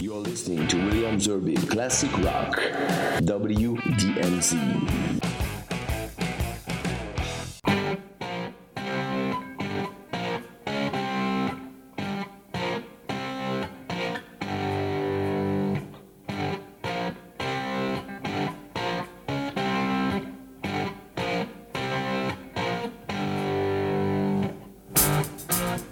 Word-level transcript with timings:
You're 0.00 0.16
listening 0.16 0.68
to 0.68 0.76
William 0.76 1.18
Zerbib 1.18 1.70
Classic 1.70 2.12
Rock, 2.18 2.56
WDMZ. 3.22 4.56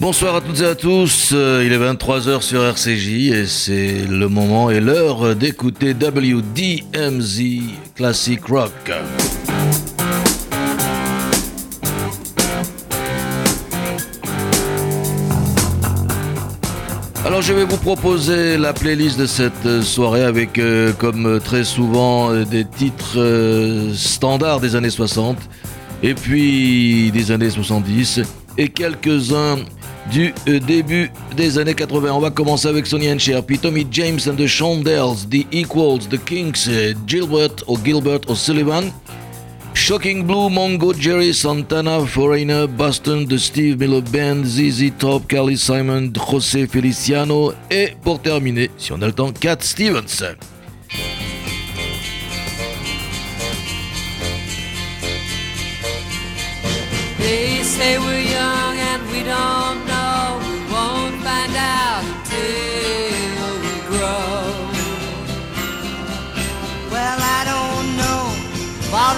Bonsoir 0.05 0.35
à 0.35 0.43
toutes 0.43 0.61
et 0.61 0.67
à 0.67 0.75
tous, 0.75 1.31
euh, 1.33 1.63
il 1.65 1.73
est 1.73 1.79
23h 1.79 2.43
sur 2.43 2.63
RCJ 2.63 3.09
et 3.33 3.47
c'est 3.47 4.07
le 4.07 4.29
moment 4.29 4.71
et 4.71 4.79
l'heure 4.79 5.35
d'écouter 5.35 5.95
WDMZ 5.95 7.41
Classic 7.95 8.45
Rock. 8.45 8.71
Alors 17.25 17.41
je 17.41 17.55
vais 17.55 17.65
vous 17.65 17.79
proposer 17.79 18.59
la 18.59 18.75
playlist 18.75 19.19
de 19.19 19.25
cette 19.25 19.81
soirée 19.81 20.25
avec 20.25 20.59
euh, 20.59 20.93
comme 20.93 21.41
très 21.43 21.65
souvent 21.65 22.31
euh, 22.31 22.45
des 22.45 22.67
titres 22.67 23.91
standards 23.95 24.61
des 24.61 24.77
années 24.77 24.91
60 24.91 25.39
et 26.03 26.13
puis 26.13 27.11
des 27.11 27.31
années 27.31 27.49
70 27.49 28.21
et 28.59 28.69
quelques-uns 28.69 29.57
du 30.11 30.35
euh, 30.49 30.61
début 30.61 31.11
des 31.37 31.59
années 31.59 31.75
80. 31.75 32.13
On 32.13 32.21
va 32.21 32.31
commencer 32.31 32.69
avec 32.69 32.87
Sonny 32.87 33.11
and 33.11 33.19
Cher, 33.19 33.43
puis 33.43 33.59
Tommy 33.59 33.87
James 33.91 34.21
and 34.27 34.35
the 34.35 34.47
Shondells, 34.47 35.29
The 35.31 35.47
Equals, 35.53 36.09
The 36.11 36.23
Kinks, 36.25 36.69
euh, 36.69 36.95
Gilbert 37.07 37.57
ou 37.67 37.79
Gilbert 37.85 38.21
O'Sullivan, 38.29 38.85
Shocking 39.75 40.25
Blue, 40.25 40.49
Mongo, 40.51 40.93
Jerry 40.95 41.35
Santana, 41.35 42.01
Foreigner, 42.07 42.67
Boston, 42.69 43.27
The 43.27 43.39
Steve 43.39 43.79
Miller 43.79 44.03
Band, 44.03 44.45
ZZ 44.45 44.93
Top, 44.99 45.27
Carly 45.27 45.59
Simon, 45.59 46.13
José 46.15 46.67
Feliciano 46.67 47.53
et 47.71 47.95
pour 48.03 48.21
terminer, 48.21 48.71
si 48.79 48.93
on 48.93 49.03
a 49.03 49.07
le 49.07 49.13
temps, 49.13 49.33
Cat 49.33 49.59
Stevens. 49.61 50.23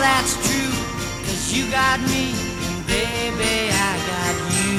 That's 0.00 0.34
true. 0.46 0.74
Cause 1.24 1.52
you 1.52 1.70
got 1.70 2.00
me, 2.00 2.34
and 2.66 2.86
baby, 2.86 3.70
I 3.72 3.92
got 4.10 4.36
you. 4.58 4.76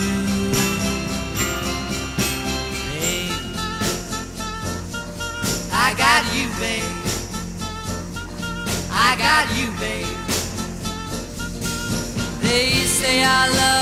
Babe. 2.93 3.37
I 5.71 5.93
got 6.03 6.23
you, 6.35 6.47
babe. 6.59 6.93
I 8.91 9.15
got 9.17 9.45
you, 9.57 9.67
babe. 9.79 10.17
They 12.41 12.69
say 12.85 13.23
our 13.23 13.49
love 13.49 13.76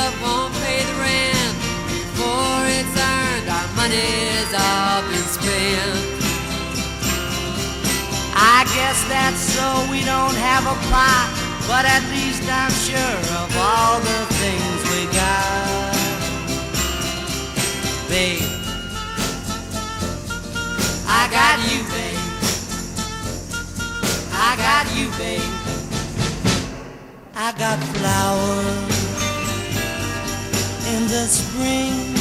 guess 8.75 9.07
that's 9.07 9.39
so 9.39 9.87
we 9.89 10.03
don't 10.03 10.35
have 10.35 10.65
a 10.67 10.75
plot, 10.87 11.27
but 11.65 11.85
at 11.85 12.03
least 12.11 12.43
I'm 12.43 12.75
sure 12.87 13.19
of 13.39 13.49
all 13.55 13.99
the 13.99 14.21
things 14.41 14.79
we 14.91 15.01
got. 15.15 15.95
Babe, 18.09 18.43
I 21.07 21.23
got 21.31 21.57
you, 21.71 21.81
babe. 21.95 22.23
I 24.33 24.51
got 24.67 24.85
you, 24.97 25.07
babe. 25.17 25.53
I 27.33 27.53
got 27.57 27.79
flowers 27.95 28.95
in 30.93 31.01
the 31.07 31.25
spring. 31.27 32.13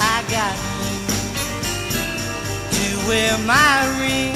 I 0.00 0.22
got 0.28 0.73
wear 3.06 3.36
my 3.46 3.86
ring. 4.00 4.34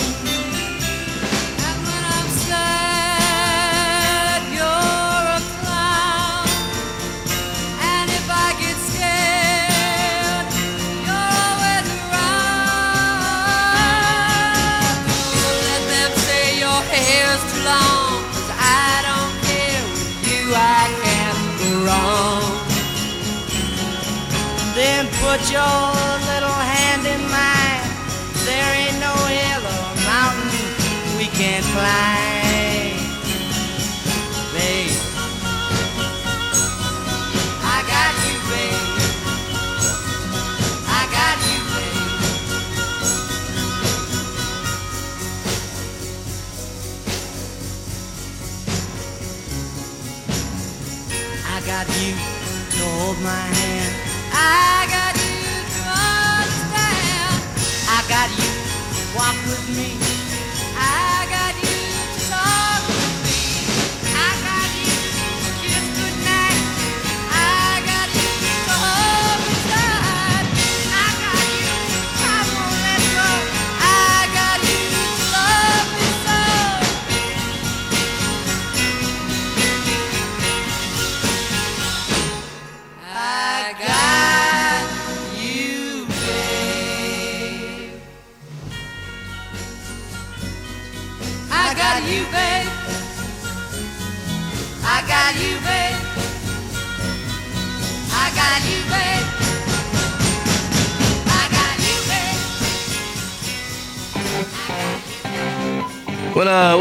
And 1.67 1.79
when 1.87 2.03
I'm 2.17 2.29
sad, 2.49 4.41
you're 4.57 5.27
a 5.39 5.41
clown. 5.57 6.49
And 7.93 8.07
if 8.19 8.27
I 8.29 8.49
get 8.63 8.77
scared, 8.91 10.47
you're 11.07 11.33
always 11.47 11.89
around. 12.01 12.59
Let 15.69 15.83
them 15.93 16.13
say 16.27 16.45
your 16.65 16.81
hair's 16.93 17.43
too 17.51 17.63
long. 17.73 18.11
'cause 18.33 18.51
I 18.53 18.93
don't 19.09 19.35
care 19.49 19.83
with 19.93 20.13
you, 20.29 20.43
I 20.55 20.83
can't 21.03 21.43
go 21.61 21.71
wrong. 21.87 22.45
Then 24.75 25.03
put 25.23 25.41
your 25.51 25.98
got 51.85 52.01
you 52.01 52.13
to 52.71 52.85
hold 52.99 53.19
my 53.23 53.31
hand. 53.31 53.95
I 54.33 54.83
got 54.91 55.15
you 55.15 55.63
to 55.75 55.83
understand. 56.35 57.39
I 57.87 58.03
got 58.09 58.31
you 58.35 58.51
to 58.95 59.17
walk 59.17 59.37
with 59.47 59.77
me. 59.77 60.18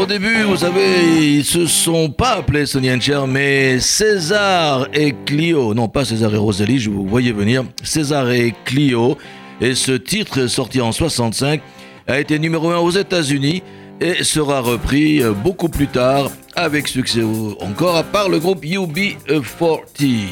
Début, 0.08 0.42
vous 0.44 0.56
savez, 0.56 1.36
ils 1.36 1.44
se 1.44 1.66
sont 1.66 2.08
pas 2.08 2.38
appelés 2.38 2.64
Sonny 2.64 2.90
and 2.90 3.26
mais 3.28 3.78
César 3.78 4.88
et 4.94 5.14
Clio. 5.26 5.74
Non, 5.74 5.88
pas 5.88 6.06
César 6.06 6.34
et 6.34 6.38
Rosalie, 6.38 6.78
je 6.78 6.88
vous 6.88 7.06
voyais 7.06 7.32
venir. 7.32 7.64
César 7.82 8.30
et 8.30 8.54
Clio. 8.64 9.18
Et 9.60 9.74
ce 9.74 9.92
titre, 9.92 10.46
sorti 10.46 10.80
en 10.80 10.92
65, 10.92 11.60
a 12.06 12.18
été 12.18 12.38
numéro 12.38 12.70
1 12.70 12.78
aux 12.78 12.90
États-Unis 12.90 13.62
et 14.00 14.24
sera 14.24 14.60
repris 14.60 15.22
euh, 15.22 15.32
beaucoup 15.32 15.68
plus 15.68 15.88
tard, 15.88 16.30
avec 16.56 16.88
succès 16.88 17.22
encore, 17.60 18.02
par 18.04 18.30
le 18.30 18.38
groupe 18.38 18.64
UB40. 18.64 20.26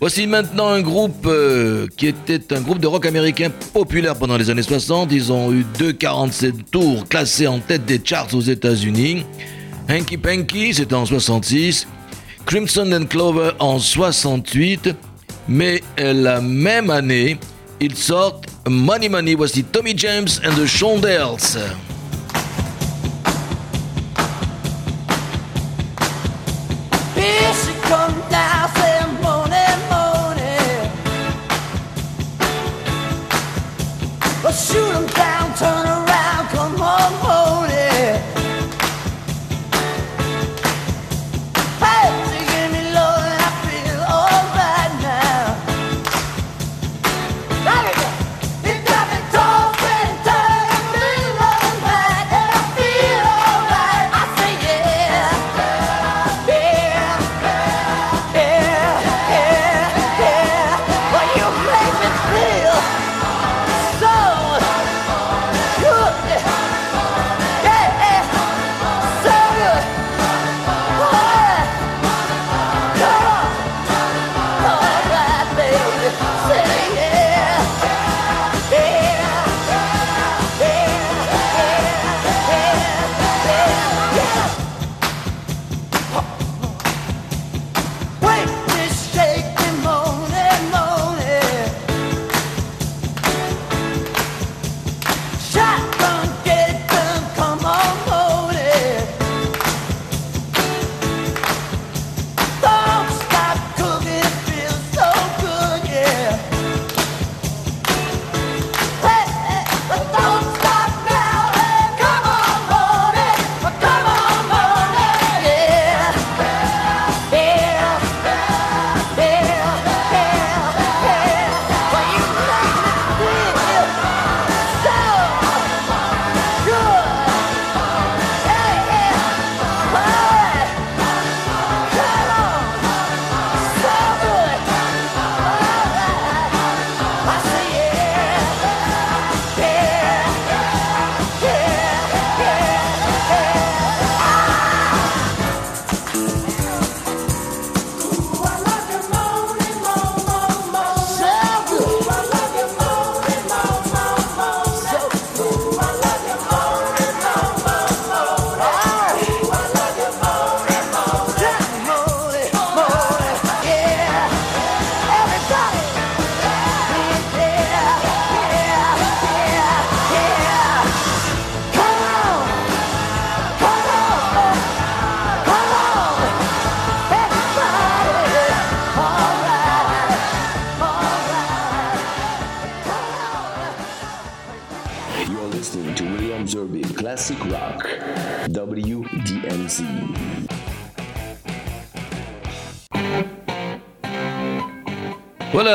Voici 0.00 0.26
maintenant 0.26 0.68
un 0.68 0.80
groupe 0.80 1.26
euh, 1.26 1.86
qui 1.98 2.06
était 2.06 2.54
un 2.54 2.62
groupe 2.62 2.78
de 2.78 2.86
rock 2.86 3.04
américain 3.04 3.50
populaire 3.74 4.16
pendant 4.16 4.38
les 4.38 4.48
années 4.48 4.62
60. 4.62 5.12
Ils 5.12 5.30
ont 5.30 5.52
eu 5.52 5.62
2,47 5.78 6.64
tours 6.70 7.06
classés 7.06 7.46
en 7.46 7.58
tête 7.58 7.84
des 7.84 8.00
charts 8.02 8.34
aux 8.34 8.40
États-Unis. 8.40 9.26
Hanky 9.90 10.16
Panky, 10.16 10.72
c'était 10.72 10.94
en 10.94 11.04
66. 11.04 11.86
Crimson 12.46 12.90
and 12.92 13.06
Clover 13.06 13.50
en 13.58 13.78
68. 13.78 14.94
Mais 15.48 15.82
euh, 16.00 16.14
la 16.14 16.40
même 16.40 16.88
année, 16.88 17.38
ils 17.78 17.94
sortent 17.94 18.46
Money 18.66 19.10
Money. 19.10 19.34
Voici 19.34 19.64
Tommy 19.64 19.92
James 19.94 20.28
and 20.42 20.54
the 20.54 20.64
Shondells. 20.64 21.58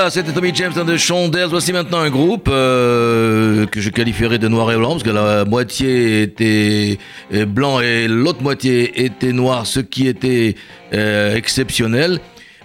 C'était 0.10 0.32
Tommy 0.32 0.52
James 0.54 0.74
and 0.78 0.86
the 0.86 0.98
Shondells. 0.98 1.50
Voici 1.50 1.74
maintenant 1.74 2.00
un 2.00 2.10
groupe 2.10 2.48
euh, 2.48 3.66
que 3.66 3.82
je 3.82 3.90
qualifierais 3.90 4.38
de 4.38 4.48
noir 4.48 4.72
et 4.72 4.78
blanc, 4.78 4.92
parce 4.92 5.04
que 5.04 5.10
la 5.10 5.46
moitié 5.46 6.22
était 6.22 7.00
euh, 7.34 7.46
blanc 7.46 7.80
et 7.80 8.08
l'autre 8.08 8.44
moitié 8.44 9.06
était 9.06 9.34
noir, 9.34 9.66
ce 9.66 9.80
qui 9.80 10.08
était 10.08 10.56
euh, 10.94 11.36
exceptionnel 11.36 12.20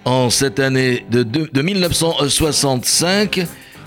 en 0.04 0.28
cette 0.28 0.60
année 0.60 1.04
de 1.10 1.62
1965. 1.62 3.46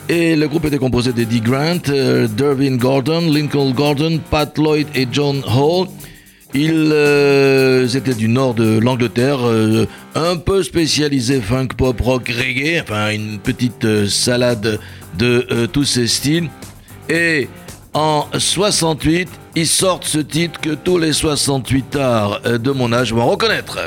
Et 0.10 0.36
le 0.36 0.48
groupe 0.48 0.66
était 0.66 0.80
composé 0.80 1.14
d'Eddie 1.14 1.42
Grant, 1.42 1.78
euh, 1.90 2.28
Dervin 2.28 2.76
Gordon, 2.76 3.22
Lincoln 3.32 3.72
Gordon, 3.72 4.20
Pat 4.30 4.58
Lloyd 4.58 4.88
et 4.96 5.08
John 5.12 5.42
Hall. 5.46 5.88
Ils 6.56 6.92
euh, 6.94 7.88
étaient 7.88 8.14
du 8.14 8.28
nord 8.28 8.54
de 8.54 8.78
l'Angleterre, 8.78 9.40
euh, 9.42 9.88
un 10.14 10.38
peu 10.38 10.62
spécialisés 10.62 11.42
funk, 11.42 11.70
pop, 11.76 12.00
rock, 12.00 12.30
reggae, 12.30 12.80
enfin 12.80 13.10
une 13.10 13.40
petite 13.40 13.86
euh, 13.86 14.08
salade 14.08 14.80
de 15.18 15.68
tous 15.72 15.84
ces 15.84 16.08
styles. 16.08 16.50
Et 17.10 17.48
en 17.94 18.26
68, 18.38 19.30
ils 19.56 19.68
sortent 19.68 20.06
ce 20.06 20.19
titre 20.19 20.60
que 20.60 20.72
tous 20.72 20.98
les 20.98 21.14
68 21.14 21.95
arts 21.95 22.42
de 22.42 22.72
mon 22.72 22.92
âge 22.94 23.14
vont 23.14 23.28
reconnaître. 23.28 23.78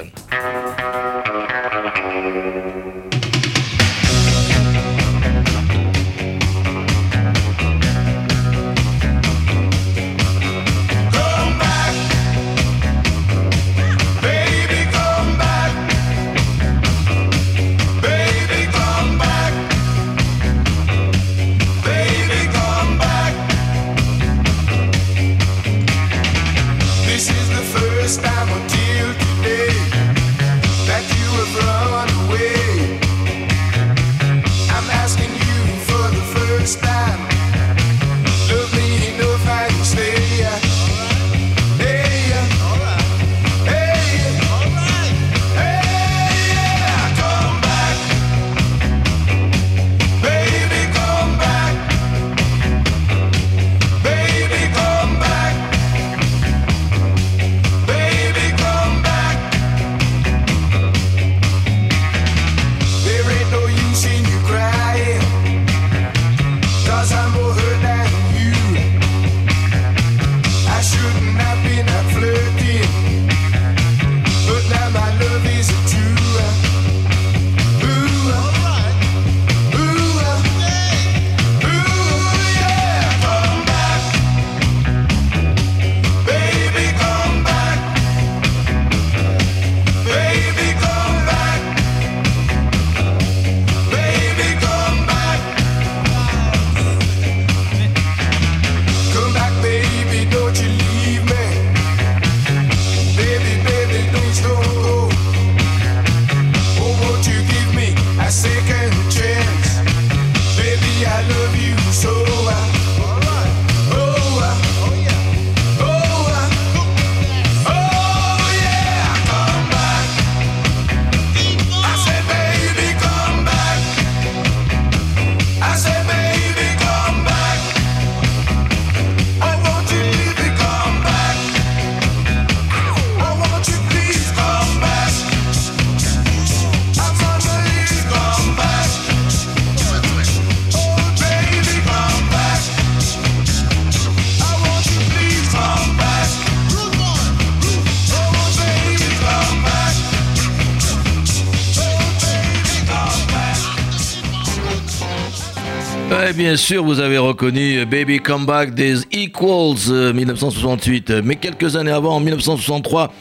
Bien 156.36 156.56
sûr, 156.56 156.84
vous 156.84 157.00
avez 157.00 157.18
reconnu 157.18 157.84
Baby 157.86 158.20
Come 158.20 158.44
Back 158.44 158.74
des 158.74 159.00
Equals 159.12 159.90
euh, 159.90 160.12
1968. 160.12 161.10
Mais 161.24 161.36
quelques 161.36 161.76
années 161.76 161.90
avant, 161.90 162.16
en 162.16 162.20
1963, 162.20 163.12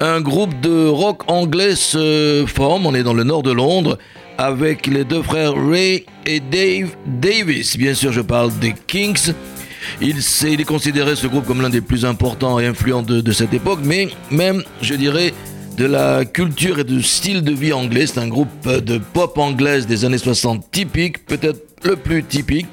un 0.00 0.20
groupe 0.20 0.60
de 0.60 0.86
rock 0.86 1.22
anglais 1.26 1.74
se 1.74 2.44
forme. 2.46 2.86
On 2.86 2.94
est 2.94 3.02
dans 3.02 3.12
le 3.12 3.24
nord 3.24 3.42
de 3.42 3.50
Londres 3.50 3.98
avec 4.38 4.86
les 4.86 5.04
deux 5.04 5.22
frères 5.22 5.54
Ray 5.54 6.06
et 6.26 6.40
Dave 6.40 6.94
Davis. 7.06 7.76
Bien 7.76 7.94
sûr, 7.94 8.12
je 8.12 8.20
parle 8.20 8.56
des 8.60 8.74
Kings. 8.86 9.32
Il 10.00 10.16
est 10.16 10.64
considéré 10.64 11.16
ce 11.16 11.26
groupe 11.26 11.46
comme 11.46 11.60
l'un 11.60 11.70
des 11.70 11.80
plus 11.80 12.04
importants 12.04 12.60
et 12.60 12.66
influents 12.66 13.02
de, 13.02 13.20
de 13.20 13.32
cette 13.32 13.52
époque, 13.52 13.80
mais 13.82 14.08
même, 14.30 14.62
je 14.80 14.94
dirais, 14.94 15.34
de 15.76 15.86
la 15.86 16.24
culture 16.24 16.78
et 16.78 16.84
du 16.84 17.02
style 17.02 17.42
de 17.42 17.52
vie 17.52 17.72
anglais. 17.72 18.06
C'est 18.06 18.20
un 18.20 18.28
groupe 18.28 18.66
de 18.66 18.98
pop 18.98 19.36
anglaise 19.38 19.86
des 19.86 20.04
années 20.04 20.18
60 20.18 20.70
typique, 20.70 21.26
peut-être 21.26 21.73
le 21.84 21.96
plus 21.96 22.24
typique. 22.24 22.66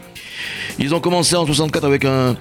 Ils 0.79 0.95
ont 0.95 0.99
commencé 0.99 1.35
en 1.35 1.45
64 1.45 1.85
avec 1.85 2.05
un 2.05 2.35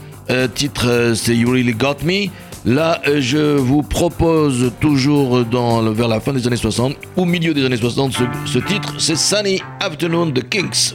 titre, 0.54 0.86
euh, 0.88 1.14
c'est 1.14 1.36
You 1.36 1.50
Really 1.50 1.72
Got 1.72 1.96
Me. 2.04 2.28
Là, 2.64 3.00
euh, 3.06 3.20
je 3.20 3.56
vous 3.56 3.82
propose 3.82 4.70
toujours 4.80 5.44
vers 5.44 6.08
la 6.08 6.20
fin 6.20 6.32
des 6.32 6.46
années 6.46 6.56
60, 6.56 6.94
au 7.16 7.24
milieu 7.24 7.54
des 7.54 7.64
années 7.64 7.76
60, 7.76 8.12
ce, 8.44 8.58
titre, 8.58 8.94
c'est 8.98 9.16
Sunny 9.16 9.62
Afternoon 9.80 10.26
de 10.26 10.42
Kings. 10.42 10.94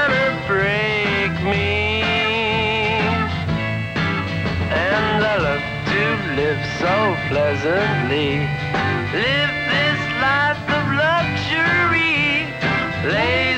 so 6.81 7.15
pleasantly. 7.29 8.39
Live 9.13 9.53
this 9.69 10.01
life 10.25 10.65
of 10.77 10.85
luxury. 11.05 12.49
Blazing 13.03 13.50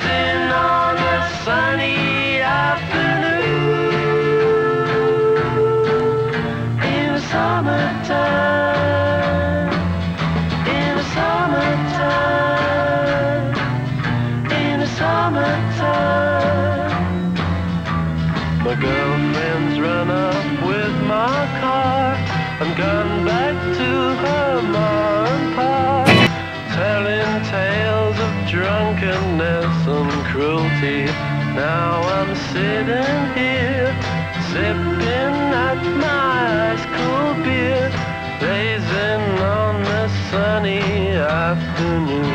cruelty. 30.84 31.06
Now 31.56 32.02
I'm 32.02 32.36
sitting 32.52 33.38
here, 33.38 33.96
sipping 34.52 35.54
at 35.68 35.82
my 35.98 36.72
ice 36.72 36.86
cold 36.96 37.44
beer, 37.44 37.90
blazing 38.40 39.40
on 39.42 39.84
the 39.84 40.08
sunny 40.30 41.12
afternoon. 41.12 42.33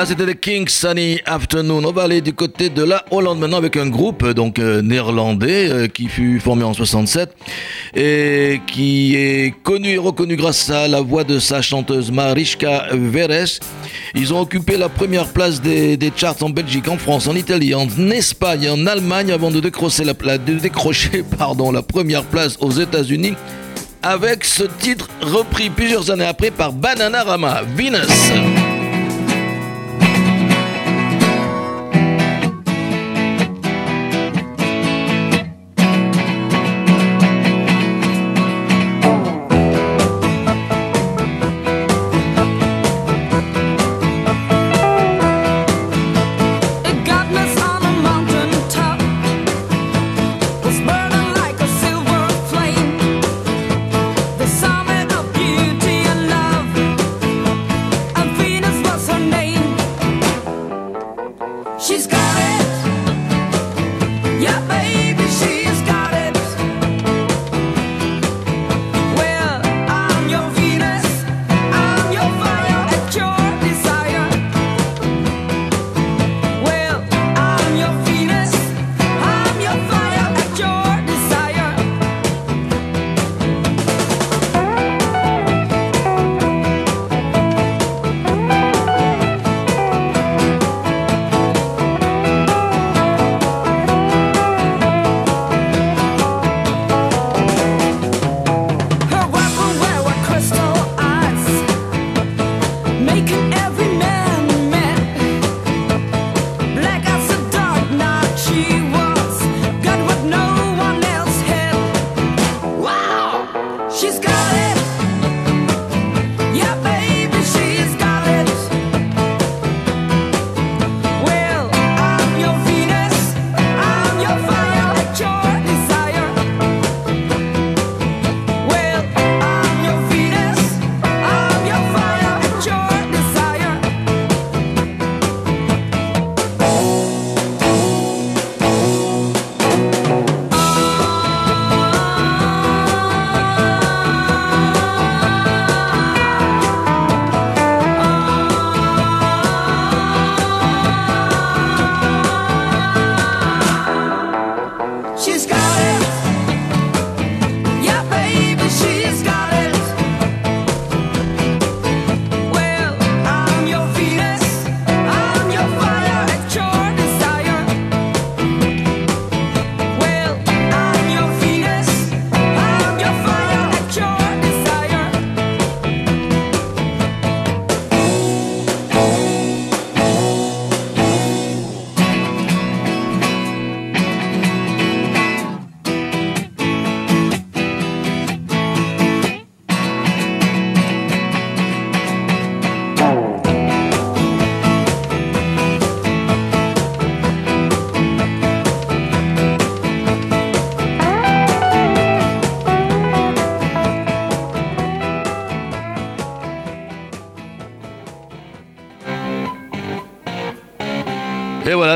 Voilà, 0.00 0.14
c'était 0.14 0.24
les 0.24 0.34
Kings 0.34 0.66
Sunny 0.70 1.20
Afternoon. 1.26 1.84
On 1.84 1.92
va 1.92 2.04
aller 2.04 2.22
du 2.22 2.32
côté 2.32 2.70
de 2.70 2.82
la 2.82 3.04
Hollande 3.10 3.38
maintenant 3.38 3.58
avec 3.58 3.76
un 3.76 3.86
groupe 3.86 4.26
donc 4.30 4.58
euh, 4.58 4.80
néerlandais 4.80 5.68
euh, 5.68 5.88
qui 5.88 6.08
fut 6.08 6.40
formé 6.40 6.64
en 6.64 6.72
67 6.72 7.28
et 7.94 8.62
qui 8.66 9.14
est 9.14 9.54
connu 9.62 9.90
et 9.90 9.98
reconnu 9.98 10.36
grâce 10.36 10.70
à 10.70 10.88
la 10.88 11.02
voix 11.02 11.22
de 11.22 11.38
sa 11.38 11.60
chanteuse 11.60 12.10
Mariska 12.10 12.86
Veres. 12.92 13.60
Ils 14.14 14.32
ont 14.32 14.40
occupé 14.40 14.78
la 14.78 14.88
première 14.88 15.26
place 15.34 15.60
des, 15.60 15.98
charts 16.16 16.42
en 16.42 16.48
Belgique, 16.48 16.88
en 16.88 16.96
France, 16.96 17.28
en 17.28 17.36
Italie, 17.36 17.74
en 17.74 17.86
Espagne, 18.10 18.70
en 18.70 18.86
Allemagne 18.86 19.30
avant 19.30 19.50
de 19.50 19.60
décrocher 19.60 20.04
la, 20.04 20.14
la 20.24 21.82
première 21.82 22.24
place 22.24 22.56
aux 22.60 22.70
États-Unis 22.70 23.34
avec 24.02 24.46
ce 24.46 24.62
titre 24.62 25.10
repris 25.20 25.68
plusieurs 25.68 26.10
années 26.10 26.24
après 26.24 26.50
par 26.50 26.72
Bananarama, 26.72 27.64
Venus. 27.76 28.69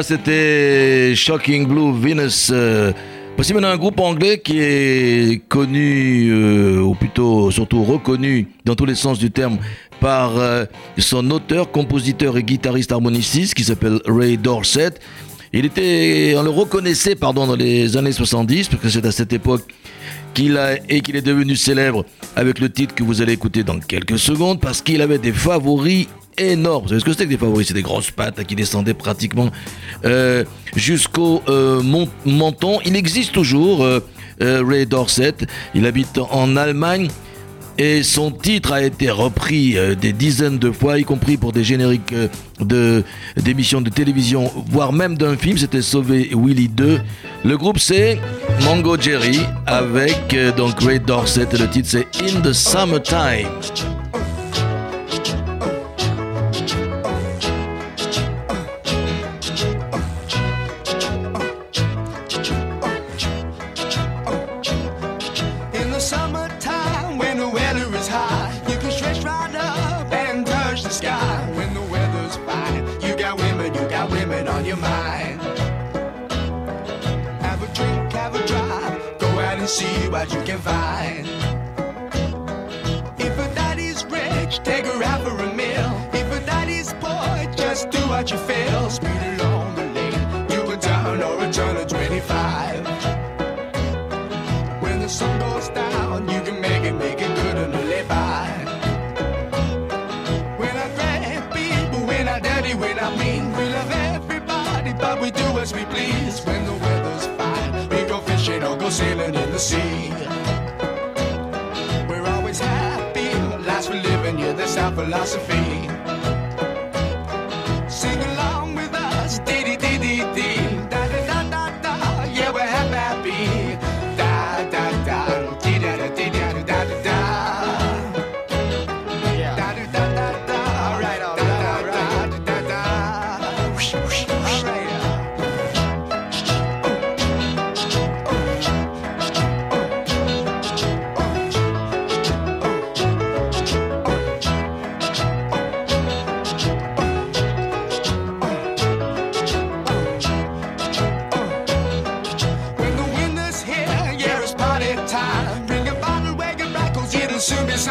C'était 0.05 1.15
Shocking 1.17 1.67
Blue 1.67 1.99
Venus. 1.99 2.51
Euh, 2.53 2.93
voici 3.37 3.55
maintenant 3.55 3.71
un 3.71 3.79
groupe 3.79 3.99
anglais 4.01 4.39
qui 4.39 4.61
est 4.61 5.43
connu, 5.49 6.31
euh, 6.31 6.81
ou 6.81 6.95
plutôt 6.95 7.51
surtout 7.51 7.83
reconnu 7.85 8.49
dans 8.67 8.75
tous 8.75 8.85
les 8.85 8.95
sens 8.95 9.19
du 9.19 9.31
terme, 9.31 9.57
par 10.01 10.37
euh, 10.37 10.67
son 10.99 11.31
auteur, 11.31 11.71
compositeur 11.71 12.37
et 12.37 12.43
guitariste 12.43 12.93
harmoniciste 12.93 13.55
qui 13.55 13.65
s'appelle 13.65 13.99
Ray 14.05 14.37
Dorset. 14.37 14.93
Il 15.55 15.65
était, 15.65 16.35
on 16.37 16.43
le 16.43 16.51
reconnaissait 16.51 17.15
pardon, 17.15 17.47
dans 17.47 17.57
les 17.57 17.97
années 17.97 18.13
70, 18.13 18.69
parce 18.69 18.83
que 18.83 18.91
c'est 18.91 19.07
à 19.07 19.13
cette 19.13 19.33
époque 19.33 19.63
qu'il 20.35 20.59
a 20.59 20.77
qu'il 20.77 21.17
est 21.17 21.23
devenu 21.23 21.57
célèbre 21.57 22.05
avec 22.37 22.59
le 22.59 22.69
titre 22.69 22.95
que 22.95 23.05
vous 23.05 23.23
allez 23.23 23.33
écouter 23.33 23.63
dans 23.63 23.79
quelques 23.79 24.19
secondes, 24.19 24.61
parce 24.61 24.83
qu'il 24.83 25.01
avait 25.01 25.19
des 25.19 25.33
favoris 25.33 26.09
énormes. 26.39 26.83
Vous 26.83 26.89
savez 26.89 27.01
ce 27.01 27.05
que 27.05 27.13
c'était 27.13 27.25
que 27.25 27.31
des 27.31 27.39
favoris? 27.39 27.69
C'est 27.69 27.75
des 27.75 27.83
grosses 27.83 28.11
pattes 28.11 28.43
qui 28.45 28.55
descendaient 28.55 28.95
pratiquement 28.95 29.51
euh, 30.05 30.45
jusqu'au 30.77 31.43
euh, 31.49 31.83
menton. 32.25 32.81
Il 32.85 32.97
existe 32.97 33.33
toujours, 33.33 33.85
euh, 33.85 34.01
Ray 34.41 34.87
Dorset. 34.87 35.35
Il 35.75 35.87
habite 35.87 36.19
en 36.31 36.57
Allemagne. 36.57 37.09
Et 37.77 38.05
son 38.05 38.31
titre 38.31 38.73
a 38.73 38.85
été 38.85 39.11
repris 39.11 39.77
des 40.01 40.13
dizaines 40.13 40.61
de 40.61 40.71
fois, 40.71 40.97
y 40.97 41.03
compris 41.03 41.37
pour 41.37 41.51
des 41.51 41.65
génériques 41.65 42.15
d'émissions 42.61 43.81
de 43.81 43.91
télévision, 43.91 44.49
voire 44.71 44.93
même 44.93 45.19
d'un 45.19 45.37
film. 45.37 45.59
C'était 45.59 45.83
Sauvé 45.83 46.31
Willy 46.33 46.69
2. 46.69 47.01
Le 47.45 47.57
groupe 47.57 47.81
c'est 47.81 48.21
Mango 48.63 48.97
Jerry 48.97 49.41
avec 49.67 50.37
donc 50.57 50.81
Ray 50.83 51.01
Dorset 51.01 51.49
et 51.53 51.59
le 51.59 51.69
titre 51.69 51.89
c'est 51.91 52.07
In 52.23 52.43
the 52.43 52.53
Summertime. 52.53 53.49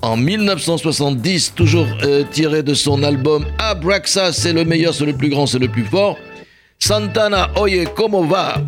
en 0.02 0.16
1970, 0.16 1.54
toujours 1.54 1.86
euh, 2.04 2.24
tiré 2.30 2.62
de 2.62 2.74
son 2.74 3.02
album 3.02 3.44
Abraxa, 3.58 4.32
c'est 4.32 4.52
le 4.52 4.64
meilleur, 4.64 4.94
c'est 4.94 5.06
le 5.06 5.16
plus 5.16 5.30
grand, 5.30 5.46
c'est 5.46 5.58
le 5.58 5.68
plus 5.68 5.84
fort. 5.84 6.16
Santana, 6.78 7.50
oye, 7.56 7.86
como 7.96 8.24
va? 8.24 8.62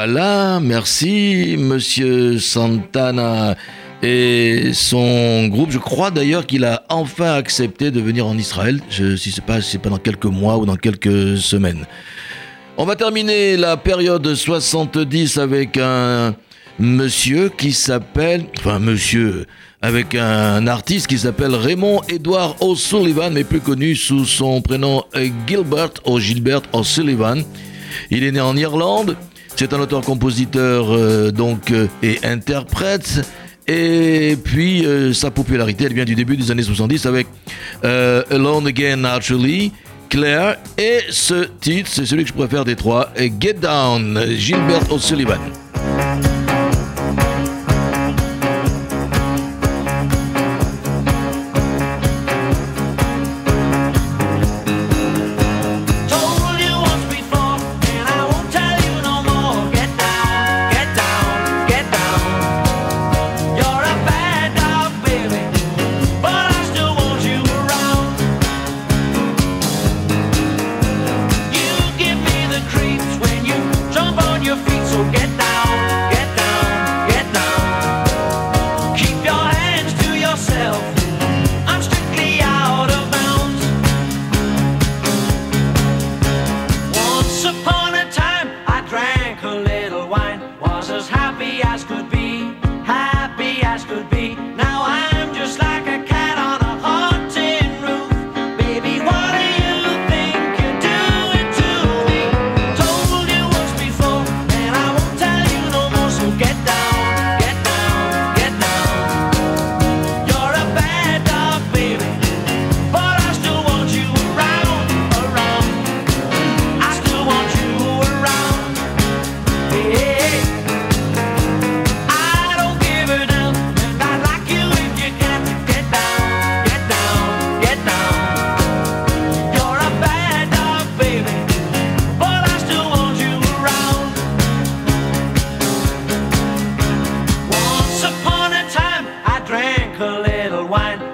Voilà, 0.00 0.60
merci 0.60 1.56
Monsieur 1.58 2.38
Santana 2.38 3.56
et 4.00 4.70
son 4.72 5.48
groupe. 5.48 5.72
Je 5.72 5.78
crois 5.78 6.12
d'ailleurs 6.12 6.46
qu'il 6.46 6.64
a 6.64 6.84
enfin 6.88 7.34
accepté 7.34 7.90
de 7.90 8.00
venir 8.00 8.24
en 8.24 8.38
Israël. 8.38 8.80
Je, 8.90 9.16
si 9.16 9.32
c'est 9.32 9.44
pas, 9.44 9.60
c'est 9.60 9.78
pas 9.78 9.90
dans 9.90 9.98
quelques 9.98 10.26
mois 10.26 10.56
ou 10.56 10.66
dans 10.66 10.76
quelques 10.76 11.36
semaines. 11.38 11.84
On 12.76 12.84
va 12.84 12.94
terminer 12.94 13.56
la 13.56 13.76
période 13.76 14.32
70 14.32 15.36
avec 15.36 15.76
un 15.78 16.36
monsieur 16.78 17.48
qui 17.48 17.72
s'appelle, 17.72 18.44
enfin 18.56 18.78
monsieur, 18.78 19.46
avec 19.82 20.14
un 20.14 20.68
artiste 20.68 21.08
qui 21.08 21.18
s'appelle 21.18 21.56
Raymond 21.56 22.02
Edward 22.08 22.54
O'Sullivan, 22.60 23.32
mais 23.32 23.42
plus 23.42 23.60
connu 23.60 23.96
sous 23.96 24.26
son 24.26 24.62
prénom 24.62 25.02
Gilbert 25.48 25.94
ou 26.06 26.20
Gilbert 26.20 26.62
O'Sullivan. 26.72 27.42
Il 28.12 28.22
est 28.22 28.30
né 28.30 28.40
en 28.40 28.56
Irlande. 28.56 29.16
C'est 29.58 29.72
un 29.72 29.80
auteur-compositeur 29.80 30.86
euh, 30.94 31.32
donc 31.32 31.72
euh, 31.72 31.88
et 32.00 32.20
interprète. 32.22 33.28
Et 33.66 34.36
puis 34.44 34.86
euh, 34.86 35.12
sa 35.12 35.32
popularité, 35.32 35.82
elle 35.86 35.94
vient 35.94 36.04
du 36.04 36.14
début 36.14 36.36
des 36.36 36.52
années 36.52 36.62
70 36.62 37.06
avec 37.06 37.26
Alone 37.82 38.68
Again 38.68 38.98
Naturally, 38.98 39.72
Claire 40.10 40.58
et 40.78 41.00
ce 41.10 41.48
titre, 41.60 41.90
c'est 41.92 42.06
celui 42.06 42.22
que 42.22 42.28
je 42.28 42.34
préfère 42.34 42.64
des 42.64 42.76
trois, 42.76 43.08
Get 43.40 43.54
Down, 43.54 44.26
Gilbert 44.36 44.92
O'Sullivan. 44.92 45.40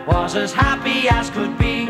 Was 0.07 0.37
as 0.37 0.53
happy 0.53 1.09
as 1.09 1.31
could 1.31 1.57
be, 1.59 1.84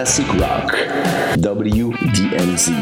Classic 0.00 0.26
Rock, 0.28 0.88
WDMZ. 1.36 2.72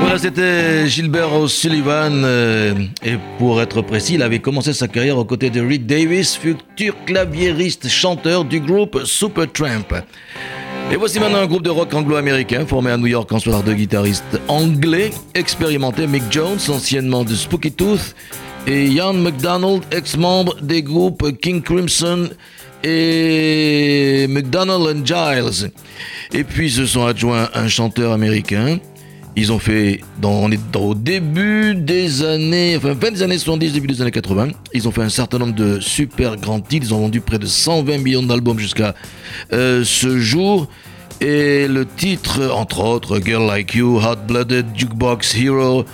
Voilà, 0.00 0.18
c'était 0.18 0.86
Gilbert 0.86 1.32
O'Sullivan. 1.32 2.24
euh, 2.26 2.74
et 3.02 3.14
pour 3.38 3.62
être 3.62 3.80
précis, 3.80 4.16
il 4.16 4.22
avait 4.22 4.40
commencé 4.40 4.74
sa 4.74 4.86
carrière 4.86 5.16
aux 5.16 5.24
côtés 5.24 5.48
de 5.48 5.62
Rick 5.62 5.86
Davis, 5.86 6.36
futur 6.36 6.94
claviériste 7.06 7.88
chanteur 7.88 8.44
du 8.44 8.60
groupe 8.60 9.00
Supertramp. 9.06 10.04
Et 10.92 10.96
voici 10.96 11.18
maintenant 11.18 11.38
un 11.38 11.46
groupe 11.46 11.62
de 11.62 11.70
rock 11.70 11.94
anglo-américain 11.94 12.66
formé 12.66 12.90
à 12.90 12.98
New 12.98 13.06
York 13.06 13.32
en 13.32 13.38
soir 13.38 13.62
de 13.62 13.72
guitaristes 13.72 14.38
anglais 14.48 15.10
expérimentés 15.34 16.06
Mick 16.06 16.24
Jones, 16.30 16.58
anciennement 16.68 17.24
de 17.24 17.34
Spooky 17.34 17.72
Tooth, 17.72 18.14
et 18.66 18.86
Ian 18.86 19.14
McDonald, 19.14 19.82
ex-membre 19.90 20.56
des 20.62 20.82
groupes 20.82 21.38
King 21.40 21.62
Crimson 21.62 22.30
et 22.82 24.26
McDonald 24.28 24.96
and 24.96 25.04
Giles. 25.04 25.70
Et 26.32 26.44
puis 26.44 26.70
se 26.70 26.86
sont 26.86 27.04
adjoints 27.04 27.48
un 27.54 27.68
chanteur 27.68 28.12
américain. 28.12 28.78
Ils 29.36 29.52
ont 29.52 29.58
fait, 29.58 30.00
dans, 30.20 30.30
on 30.30 30.50
est 30.50 30.76
au 30.76 30.94
début 30.94 31.74
des 31.74 32.22
années, 32.22 32.76
enfin 32.76 32.94
fin 32.94 33.10
des 33.10 33.22
années 33.22 33.36
70, 33.36 33.72
début 33.72 33.88
des 33.88 34.00
années 34.00 34.12
80, 34.12 34.48
ils 34.72 34.86
ont 34.86 34.92
fait 34.92 35.02
un 35.02 35.08
certain 35.08 35.38
nombre 35.38 35.54
de 35.54 35.80
super 35.80 36.36
grands 36.36 36.60
titres. 36.60 36.86
Ils 36.88 36.94
ont 36.94 37.00
vendu 37.00 37.20
près 37.20 37.38
de 37.38 37.46
120 37.46 37.98
millions 37.98 38.22
d'albums 38.22 38.58
jusqu'à 38.58 38.94
euh, 39.52 39.82
ce 39.84 40.18
jour. 40.18 40.68
Et 41.20 41.66
le 41.68 41.84
titre, 41.84 42.50
entre 42.52 42.80
autres, 42.80 43.20
Girl 43.24 43.46
Like 43.46 43.74
You, 43.74 43.98
Hot 43.98 44.26
Blooded, 44.26 44.66
Jukebox 44.74 45.34
Hero, 45.36 45.84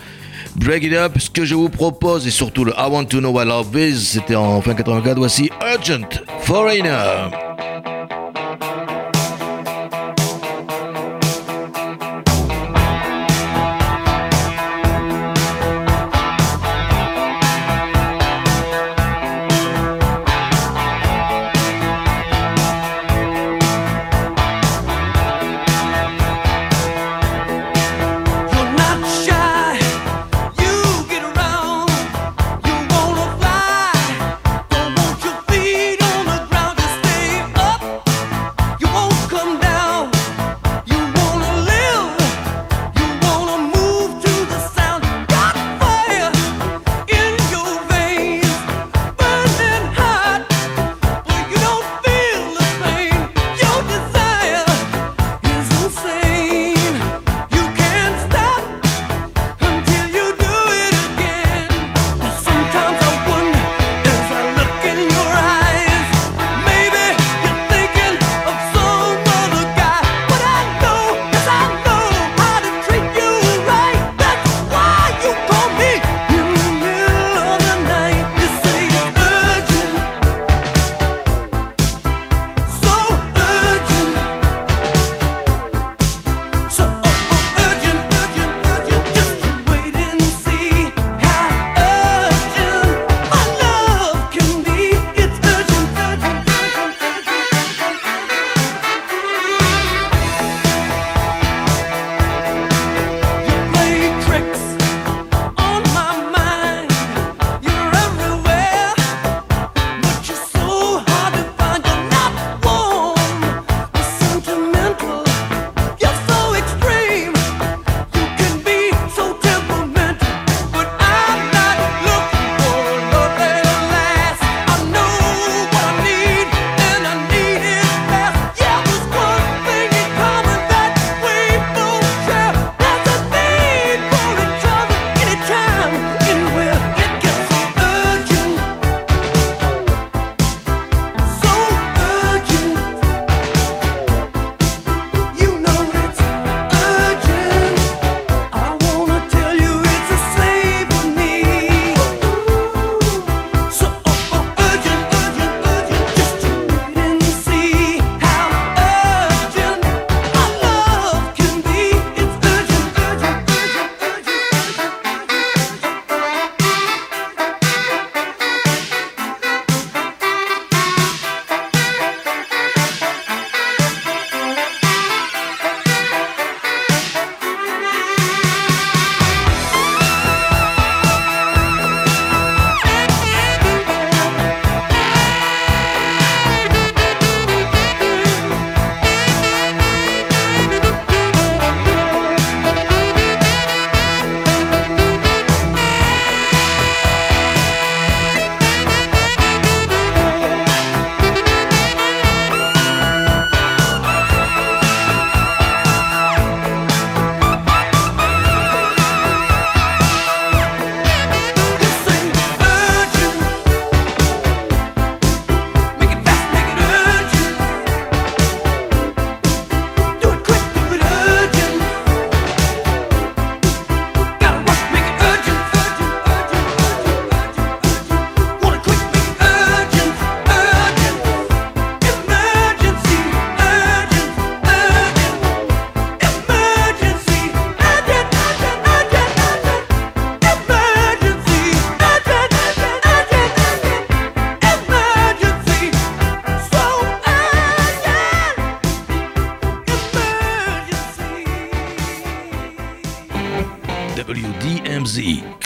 Break 0.57 0.85
It 0.85 0.93
Up, 0.95 1.19
ce 1.19 1.31
que 1.31 1.45
je 1.45 1.55
vous 1.55 1.69
propose, 1.69 2.27
et 2.27 2.31
surtout 2.31 2.65
le 2.65 2.73
I 2.73 2.89
Want 2.91 3.07
to 3.07 3.19
Know 3.19 3.31
What 3.31 3.45
Love 3.45 3.79
Is, 3.79 4.01
c'était 4.01 4.35
en 4.35 4.61
fin 4.61 4.75
84, 4.75 5.17
voici 5.19 5.51
Urgent 5.63 6.09
Foreigner. 6.41 7.31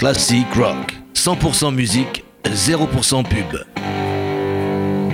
Classic 0.05 0.45
Rock. 0.55 0.93
100% 1.15 1.75
musique, 1.75 2.25
0% 2.45 3.25
pub. 3.27 3.65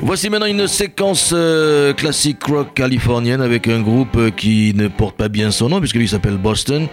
Voici 0.03 0.29
maintenant 0.29 0.49
une 0.49 0.67
séquence 0.67 1.31
euh, 1.33 1.93
classique 1.93 2.43
rock 2.43 2.75
californienne 2.75 3.41
avec 3.41 3.69
un 3.69 3.83
groupe 3.83 4.17
euh, 4.17 4.31
qui 4.31 4.75
ne 4.75 4.89
porte 4.89 5.17
pas 5.17 5.29
bien 5.29 5.53
son 5.53 5.69
nom 5.69 5.79
puisqu'il 5.79 6.09
s'appelle 6.09 6.39
Boston. 6.39 6.89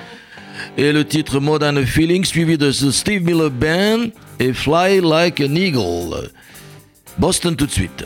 Et 0.77 0.91
le 0.91 1.05
titre 1.05 1.39
Modern 1.39 1.83
Feeling 1.83 2.23
suivi 2.23 2.59
de 2.59 2.69
Steve 2.71 3.23
Miller 3.23 3.49
Band 3.49 4.11
et 4.39 4.53
Fly 4.53 5.01
Like 5.01 5.41
an 5.41 5.55
Eagle. 5.55 6.29
Boston 7.17 7.55
tout 7.55 7.65
de 7.65 7.71
suite. 7.71 8.05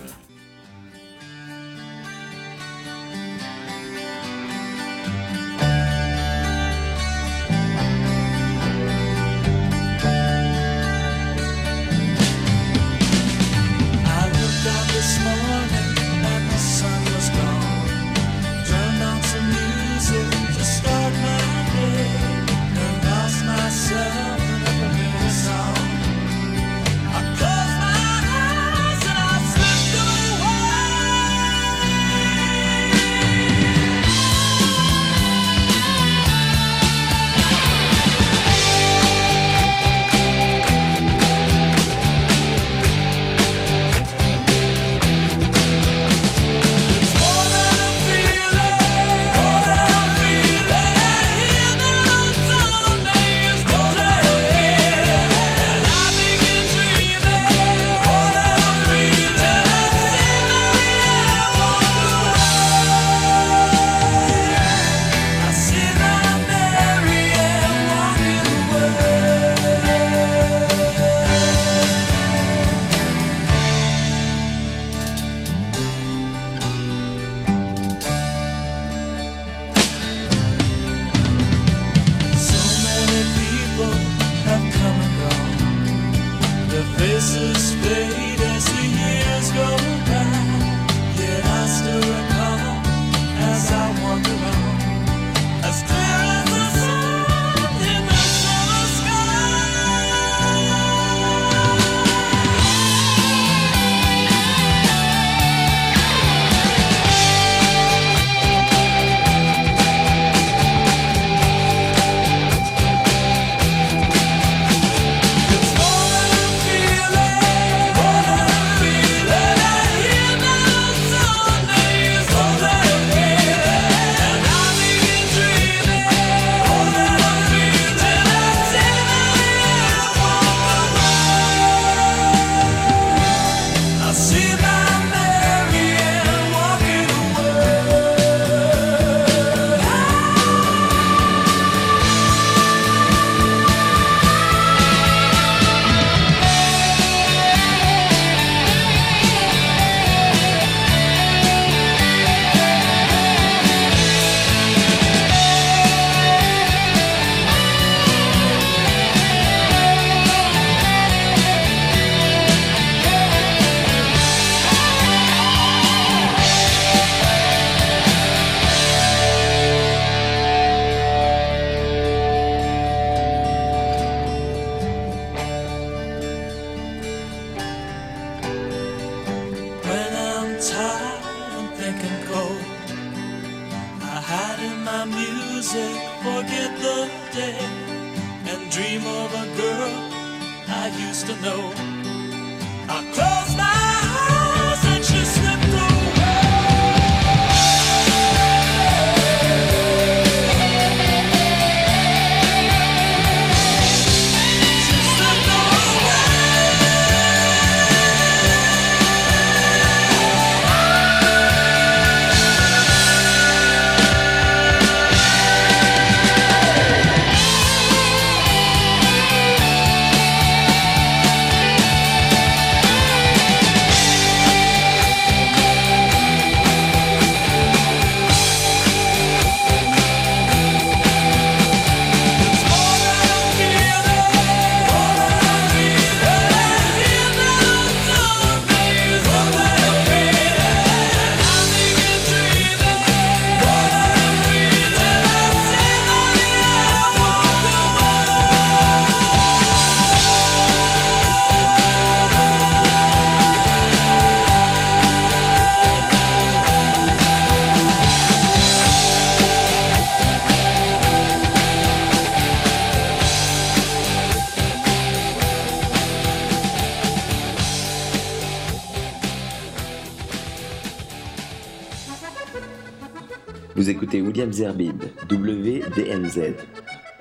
Zerbib, 274.50 275.04
WDMZ. 275.30 276.56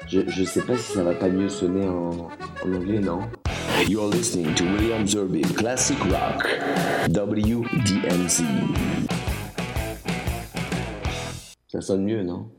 Je, 0.08 0.20
je 0.28 0.44
sais 0.44 0.62
pas 0.62 0.76
si 0.76 0.92
ça 0.92 1.02
va 1.02 1.12
pas 1.14 1.28
mieux 1.28 1.48
sonner 1.48 1.86
en, 1.86 2.28
en 2.64 2.72
anglais, 2.72 3.00
non? 3.00 3.20
You're 3.88 4.08
listening 4.08 4.54
to 4.54 4.64
William 4.64 5.06
Zerbib 5.06 5.52
Classic 5.56 5.98
Rock, 6.04 6.46
WDMZ. 7.08 8.44
Ça 11.68 11.80
sonne 11.80 12.04
mieux, 12.04 12.22
non? 12.22 12.50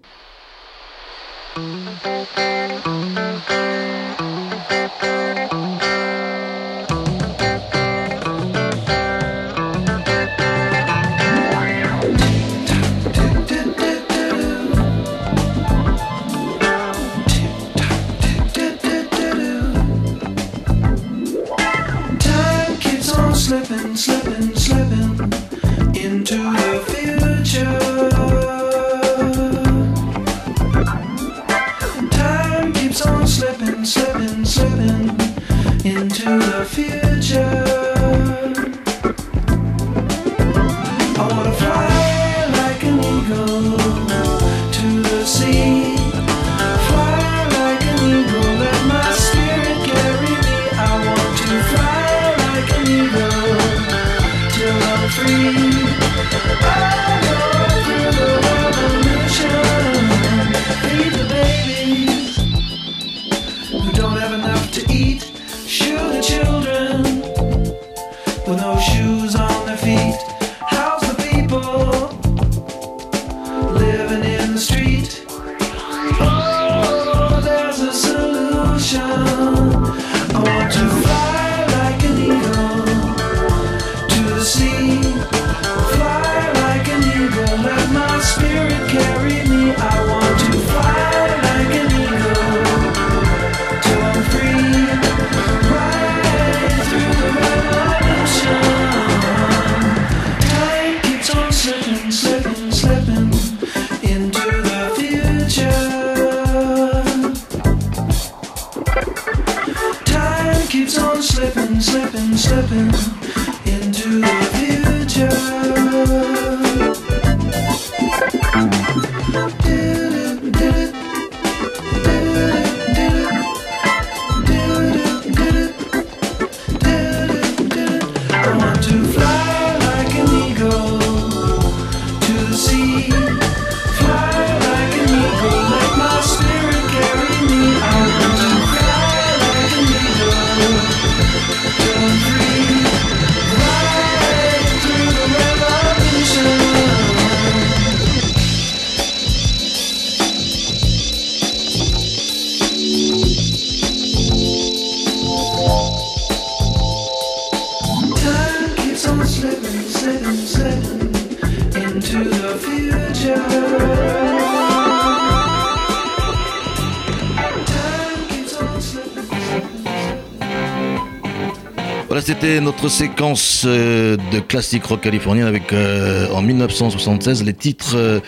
Voilà, 172.12 172.26
c'était 172.26 172.60
notre 172.60 172.90
séquence 172.90 173.64
euh, 173.66 174.18
de 174.34 174.42
classique 174.42 174.84
rock 174.84 175.00
californien 175.00 175.48
avec 175.48 175.72
euh, 175.72 176.28
en 176.34 176.42
1976 176.42 177.42
les 177.46 177.54
titres 177.54 177.96
euh, 177.96 178.20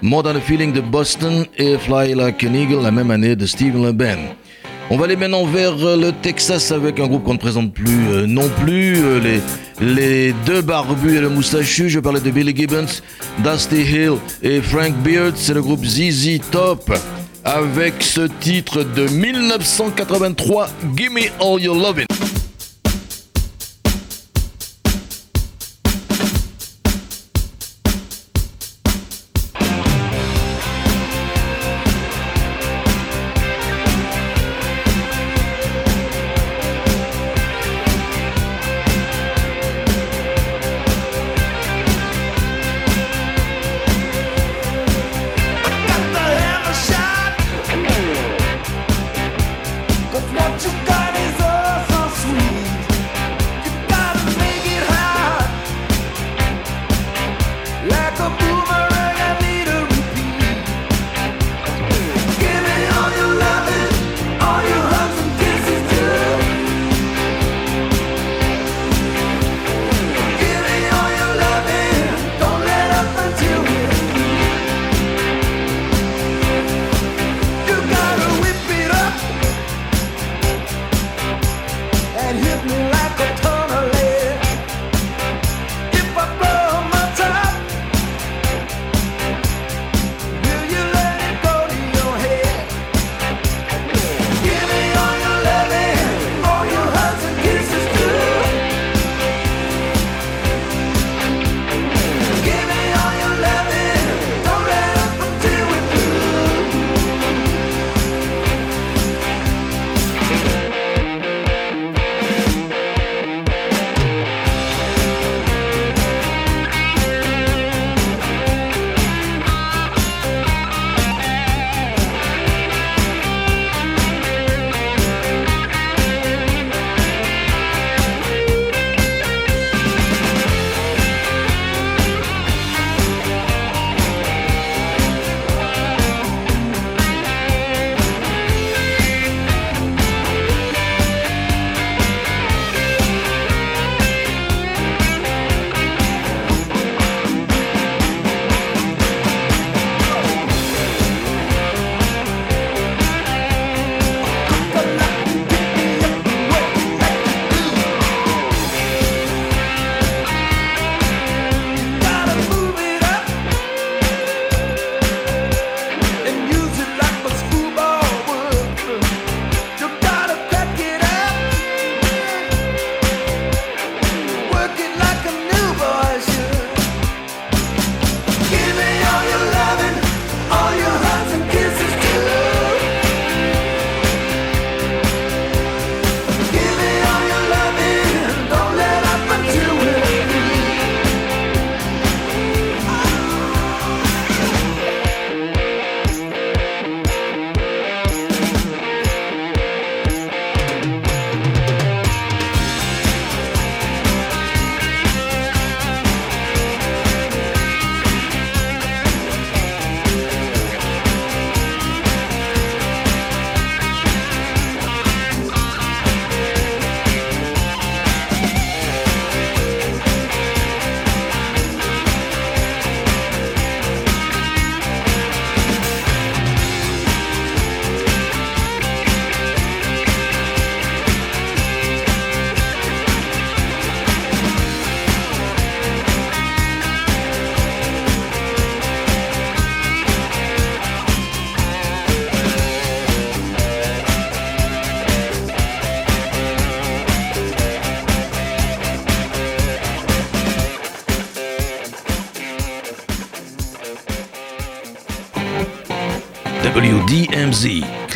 More 0.00 0.22
Than 0.22 0.36
a 0.36 0.40
Feeling 0.40 0.72
de 0.72 0.80
Boston 0.80 1.44
et 1.58 1.76
Fly 1.76 2.14
Like 2.14 2.42
an 2.44 2.54
Eagle 2.54 2.82
la 2.82 2.90
même 2.90 3.10
année 3.10 3.36
de 3.36 3.44
Steve 3.44 3.76
LeBen. 3.76 4.16
On 4.88 4.96
va 4.96 5.04
aller 5.04 5.16
maintenant 5.16 5.44
vers 5.44 5.76
le 5.76 6.12
Texas 6.12 6.72
avec 6.72 6.98
un 6.98 7.08
groupe 7.08 7.24
qu'on 7.24 7.34
ne 7.34 7.38
présente 7.38 7.74
plus 7.74 8.26
non 8.26 8.48
plus, 8.62 9.20
les, 9.20 9.42
les 9.82 10.32
deux 10.46 10.62
barbus 10.62 11.18
et 11.18 11.20
le 11.20 11.28
moustachu. 11.28 11.90
Je 11.90 12.00
parlais 12.00 12.20
de 12.20 12.30
Billy 12.30 12.56
Gibbons, 12.56 13.02
Dusty 13.44 13.82
Hill 13.82 14.14
et 14.42 14.62
Frank 14.62 14.94
Beard. 15.04 15.34
C'est 15.34 15.52
le 15.52 15.60
groupe 15.60 15.84
ZZ 15.84 16.40
Top 16.50 16.90
avec 17.44 18.02
ce 18.02 18.28
titre 18.40 18.82
de 18.82 19.06
1983, 19.08 20.70
Gimme 20.96 21.18
All 21.38 21.60
Your 21.60 21.76
Lovin'. 21.76 22.06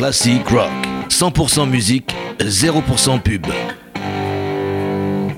Classic 0.01 0.41
Rock. 0.49 0.71
100% 1.09 1.69
musique, 1.69 2.11
0% 2.39 3.21
pub. 3.21 3.45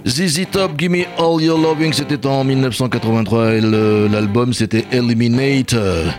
ZZ 0.07 0.45
Top, 0.49 0.80
Gimme 0.80 1.03
All 1.18 1.41
Your 1.41 1.59
Loving, 1.59 1.91
c'était 1.91 2.26
en 2.26 2.45
1983 2.45 3.55
et 3.55 3.59
l'album 3.59 4.53
c'était 4.53 4.86
Eliminator. 4.93 6.14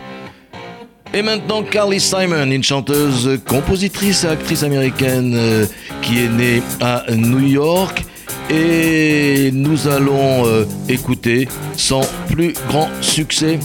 Et 1.14 1.22
maintenant 1.22 1.62
Carly 1.62 1.98
Simon, 1.98 2.50
une 2.50 2.62
chanteuse, 2.62 3.40
compositrice 3.48 4.24
et 4.24 4.28
actrice 4.28 4.62
américaine 4.62 5.32
euh, 5.34 5.64
qui 6.02 6.22
est 6.22 6.28
née 6.28 6.62
à 6.82 7.04
New 7.16 7.46
York. 7.48 8.04
Et 8.50 9.52
nous 9.54 9.88
allons 9.88 10.44
euh, 10.44 10.66
écouter 10.90 11.48
son 11.78 12.02
plus 12.28 12.52
grand 12.68 12.90
succès. 13.00 13.58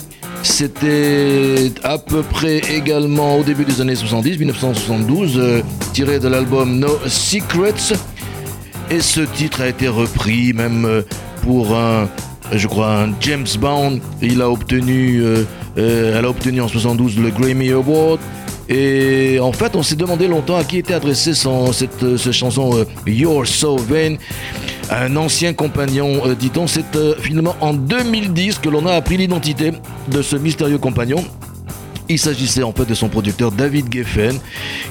C'était 0.44 1.72
à 1.84 1.98
peu 1.98 2.22
près 2.22 2.60
également 2.74 3.38
au 3.38 3.44
début 3.44 3.66
des 3.66 3.82
années 3.82 3.96
70, 3.96 4.40
1972, 4.40 5.38
euh, 5.38 5.62
tiré 5.94 6.20
de 6.20 6.28
l'album 6.28 6.80
No 6.80 6.98
Secrets. 7.08 7.94
Et 8.90 9.02
ce 9.02 9.22
titre 9.22 9.62
a 9.62 9.68
été 9.68 9.88
repris 9.88 10.54
même 10.54 10.86
euh, 10.86 11.02
pour 11.44 11.76
un, 11.76 12.10
je 12.54 12.68
crois, 12.68 13.04
un 13.04 13.14
James 13.20 13.48
Bond. 13.60 14.00
Il 14.22 14.42
a 14.42 14.50
obtenu, 14.50 15.22
euh, 15.22 15.46
elle 15.76 16.26
a 16.26 16.30
obtenu 16.30 16.62
en 16.62 16.68
72 16.68 17.20
le 17.20 17.30
Grammy 17.30 17.72
Award. 17.72 18.20
Et 18.70 19.40
en 19.42 19.52
fait, 19.52 19.76
on 19.76 19.84
s'est 19.84 19.96
demandé 19.96 20.28
longtemps 20.28 20.58
à 20.58 20.64
qui 20.64 20.78
était 20.78 20.94
adressée 20.94 21.34
cette, 21.34 22.18
cette 22.18 22.32
chanson 22.32 22.86
You're 23.06 23.48
So 23.48 23.78
Vain. 23.78 24.16
Un 24.92 25.16
ancien 25.18 25.54
compagnon, 25.54 26.22
euh, 26.26 26.34
dit-on, 26.34 26.66
c'est 26.66 26.96
euh, 26.96 27.14
finalement 27.20 27.56
en 27.62 27.74
2010 27.74 28.58
que 28.58 28.70
l'on 28.70 28.88
a 28.88 28.94
appris 28.94 29.18
l'identité 29.18 29.72
de 30.08 30.22
ce 30.24 30.36
mystérieux 30.36 30.80
compagnon. 30.80 31.24
Il 32.08 32.18
s'agissait 32.18 32.64
en 32.64 32.74
fait 32.74 32.86
de 32.86 32.96
son 32.96 33.08
producteur 33.08 33.52
David 33.52 33.94
Geffen, 33.94 34.40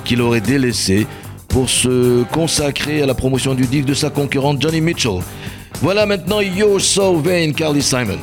qu'il 0.05 0.23
aurait 0.23 0.41
délaissé 0.41 1.07
pour 1.49 1.69
se 1.69 2.23
consacrer 2.33 3.03
à 3.03 3.07
la 3.07 3.15
promotion 3.15 3.55
du 3.55 3.67
disque 3.67 3.87
de 3.87 3.95
sa 3.95 4.09
concurrente 4.11 4.63
Johnny 4.63 4.81
Mitchell. 4.81 5.19
Voilà 5.83 6.07
maintenant 6.07 6.41
You're 6.41 6.81
So 6.81 7.17
Vain, 7.17 7.53
Carly 7.53 7.83
Simon. 7.83 8.19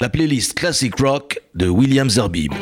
La 0.00 0.08
playlist 0.08 0.54
Classic 0.54 0.94
Rock 0.98 1.40
de 1.54 1.68
William 1.68 2.08
Zerbib. 2.08 2.52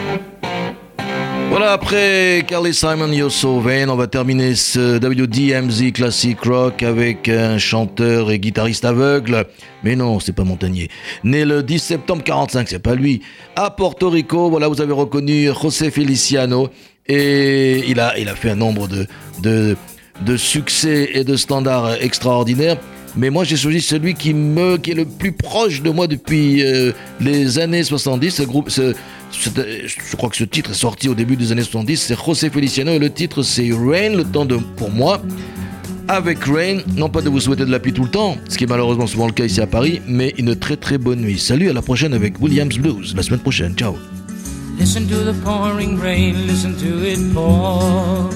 Voilà, 1.49 1.73
après 1.73 2.45
Carly 2.47 2.75
Simon, 2.75 3.13
You're 3.13 3.31
So 3.31 3.61
Vain, 3.61 3.89
on 3.89 3.97
va 3.97 4.09
terminer 4.09 4.55
ce 4.57 4.99
WDMZ 4.99 5.93
Classic 5.93 6.39
Rock 6.43 6.83
avec 6.83 7.29
un 7.29 7.57
chanteur 7.57 8.31
et 8.31 8.39
guitariste 8.39 8.85
aveugle. 8.85 9.47
Mais 9.85 9.97
non, 9.97 10.19
c'est 10.21 10.33
pas 10.33 10.45
Montagnier. 10.45 10.89
Né 11.25 11.45
le 11.45 11.63
10 11.63 11.79
septembre 11.79 12.25
45, 12.25 12.69
c'est 12.69 12.79
pas 12.79 12.95
lui. 12.95 13.23
À 13.55 13.71
Porto 13.71 14.11
Rico, 14.11 14.51
voilà, 14.51 14.69
vous 14.69 14.81
avez 14.81 14.93
reconnu 14.93 15.49
José 15.59 15.91
Feliciano. 15.91 16.69
Et 17.07 17.85
il 17.89 18.01
a, 18.01 18.19
il 18.19 18.29
a 18.29 18.35
fait 18.35 18.51
un 18.51 18.57
nombre 18.57 18.89
de, 18.89 19.07
de, 19.41 19.77
de 20.23 20.37
succès 20.37 21.11
et 21.15 21.23
de 21.23 21.37
standards 21.37 22.03
extraordinaires. 22.03 22.79
Mais 23.17 23.31
moi, 23.31 23.45
j'ai 23.45 23.57
choisi 23.57 23.81
celui 23.81 24.15
qui 24.15 24.35
me, 24.35 24.77
qui 24.77 24.91
est 24.91 24.95
le 24.95 25.07
plus 25.07 25.33
proche 25.33 25.83
de 25.83 25.91
moi 25.91 26.07
depuis 26.07 26.63
euh, 26.63 26.93
les 27.21 27.59
années 27.59 27.83
70. 27.83 28.31
Ce 28.31 28.43
groupe, 28.43 28.71
je 28.71 30.17
crois 30.17 30.29
que 30.29 30.37
ce 30.37 30.45
titre 30.45 30.73
est 30.73 30.75
sorti 30.75 31.09
au 31.09 31.15
début 31.15 31.37
des 31.37 31.51
années 31.51 31.63
70. 31.63 31.97
C'est 31.97 32.17
José 32.17 32.51
Feliciano 32.51 32.93
et 32.93 32.99
le 32.99 33.11
titre 33.11 33.43
c'est 33.43 33.71
Rain. 33.73 34.17
Le 34.17 34.25
temps 34.25 34.45
de, 34.45 34.57
pour 34.77 34.91
moi, 34.91 35.23
avec 36.09 36.45
Rain, 36.45 36.81
non 36.95 37.09
pas 37.09 37.23
de 37.23 37.31
vous 37.31 37.41
souhaiter 37.41 37.65
de 37.65 37.71
la 37.71 37.79
pluie 37.79 37.93
tout 37.93 38.05
le 38.05 38.11
temps, 38.11 38.37
ce 38.49 38.59
qui 38.59 38.65
est 38.65 38.69
malheureusement 38.69 39.07
souvent 39.07 39.27
le 39.27 39.33
cas 39.33 39.45
ici 39.45 39.61
à 39.61 39.67
Paris, 39.67 40.01
mais 40.07 40.35
une 40.39 40.55
très 40.55 40.77
très 40.77 40.99
bonne 40.99 41.21
nuit. 41.21 41.39
Salut, 41.39 41.71
à 41.71 41.73
la 41.73 41.83
prochaine 41.83 42.15
avec 42.15 42.41
Williams 42.41 42.77
Blues 42.79 43.15
la 43.17 43.23
semaine 43.23 43.41
prochaine. 43.41 43.75
Ciao. 43.77 43.97
Listen 44.79 45.07
to 45.07 45.25
the 45.25 45.35
pouring 45.43 45.99
rain, 45.99 46.47
listen 46.47 46.75
to 46.77 47.03
it 47.03 47.19
pour. 47.33 48.31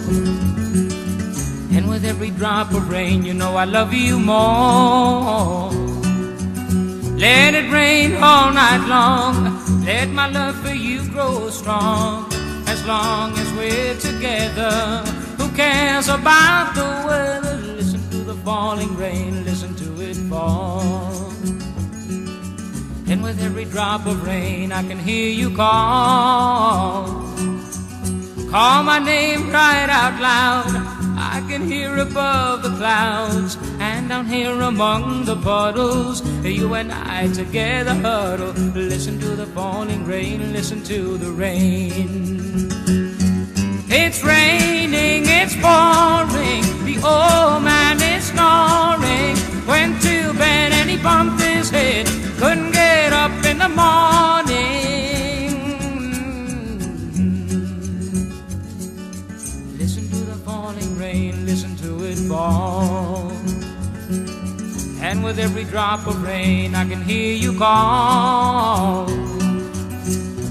And 1.80 1.88
with 1.88 2.04
every 2.04 2.28
drop 2.28 2.74
of 2.74 2.90
rain, 2.90 3.24
you 3.24 3.32
know 3.32 3.56
I 3.56 3.64
love 3.64 3.94
you 3.94 4.18
more. 4.20 5.70
Let 7.16 7.54
it 7.54 7.72
rain 7.72 8.16
all 8.16 8.52
night 8.52 8.86
long. 8.86 9.34
Let 9.86 10.10
my 10.10 10.28
love 10.28 10.56
for 10.60 10.74
you 10.74 11.08
grow 11.08 11.48
strong. 11.48 12.30
As 12.66 12.84
long 12.86 13.32
as 13.38 13.50
we're 13.54 13.94
together, 13.94 14.72
who 15.38 15.48
cares 15.56 16.08
about 16.08 16.74
the 16.74 16.84
weather? 17.08 17.56
Listen 17.56 18.10
to 18.10 18.18
the 18.24 18.34
falling 18.44 18.94
rain, 18.98 19.42
listen 19.46 19.74
to 19.76 20.02
it 20.02 20.18
fall. 20.28 20.82
And 23.08 23.22
with 23.22 23.42
every 23.42 23.64
drop 23.64 24.04
of 24.04 24.22
rain, 24.26 24.70
I 24.70 24.86
can 24.86 24.98
hear 24.98 25.30
you 25.30 25.56
call. 25.56 27.06
Call 28.50 28.82
my 28.82 28.98
name 28.98 29.48
right 29.48 29.88
out 29.88 30.20
loud. 30.20 30.89
Can 31.50 31.66
hear 31.68 31.96
above 31.96 32.62
the 32.62 32.68
clouds 32.68 33.58
and 33.80 34.08
down 34.08 34.26
here 34.26 34.60
among 34.60 35.24
the 35.24 35.34
puddles. 35.34 36.22
You 36.44 36.74
and 36.74 36.92
I 36.92 37.26
together 37.26 37.92
huddle. 37.92 38.52
Listen 38.52 39.18
to 39.18 39.30
the 39.34 39.46
falling 39.46 40.06
rain, 40.06 40.52
listen 40.52 40.80
to 40.84 41.18
the 41.18 41.32
rain. 41.32 42.70
It's 43.90 44.22
raining, 44.22 45.24
it's 45.26 45.56
pouring. 45.56 46.62
The 46.86 47.00
old 47.04 47.64
man 47.64 48.00
is 48.00 48.26
snoring. 48.26 49.34
Went 49.66 50.00
to 50.02 50.32
bed 50.34 50.70
and 50.70 50.88
he 50.88 50.98
bumped 50.98 51.42
his 51.42 51.68
head. 51.68 52.06
Couldn't 52.38 52.70
get 52.70 53.12
up 53.12 53.32
in 53.44 53.58
the 53.58 53.68
morning. 53.68 55.19
Fall. 62.50 63.32
And 65.06 65.24
with 65.24 65.38
every 65.38 65.64
drop 65.64 66.06
of 66.06 66.22
rain, 66.22 66.74
I 66.74 66.84
can 66.90 67.02
hear 67.02 67.34
you 67.44 67.52
call. 67.58 69.06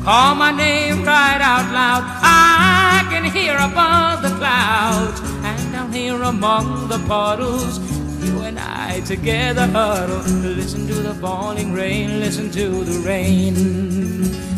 Call 0.08 0.36
my 0.36 0.52
name 0.52 1.04
right 1.04 1.41
out 1.54 1.68
loud. 1.80 2.04
I 2.24 3.06
can 3.12 3.26
hear 3.38 3.56
above 3.70 4.22
the 4.26 4.34
clouds 4.39 5.20
and 5.50 5.74
down 5.74 5.91
here 5.93 6.22
among 6.24 6.88
the 6.88 7.00
puddles. 7.08 7.74
You 8.26 8.36
and 8.50 8.60
I 8.60 9.02
together 9.02 9.68
huddle. 9.68 10.24
Listen 10.62 10.88
to 10.88 10.95
the 11.08 11.16
falling 11.16 11.74
rain. 11.74 12.20
Listen 12.20 12.50
to 12.60 12.68
the 12.89 12.97
rain. 13.12 13.54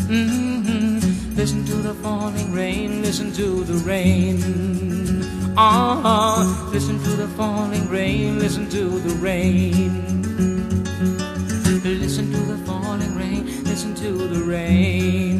Mhm. 0.08 1.36
Listen 1.36 1.64
to 1.70 1.76
the 1.88 1.94
falling 2.04 2.50
rain. 2.60 3.02
Listen 3.02 3.28
to 3.40 3.48
the 3.70 3.78
rain. 3.90 5.21
Uh-huh. 5.54 6.70
Listen 6.70 6.98
to 7.02 7.10
the 7.10 7.28
falling 7.28 7.86
rain, 7.90 8.38
listen 8.38 8.70
to 8.70 8.88
the 9.00 9.14
rain. 9.16 9.92
Listen 11.84 12.32
to 12.32 12.38
the 12.38 12.56
falling 12.64 13.14
rain, 13.14 13.62
listen 13.64 13.94
to 13.96 14.12
the 14.28 14.42
rain. 14.44 15.31